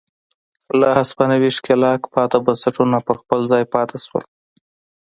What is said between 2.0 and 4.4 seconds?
پاتې بنسټونه پر خپل ځای پاتې شول.